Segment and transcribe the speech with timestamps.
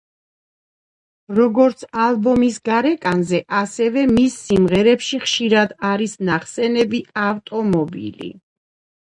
[1.39, 8.33] როგორც ალბომის გარეკანზე, ასევე მის სიმღერებში ხშირად არის ნახსენები ავტომობილი.